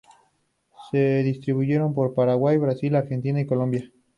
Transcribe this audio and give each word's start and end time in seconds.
Se 0.89 1.21
distribuyen 1.21 1.93
por 1.93 2.15
Paraguay, 2.15 2.57
Brasil, 2.57 2.95
Argentina 2.95 3.39
y 3.39 3.45
Colombia. 3.45 3.91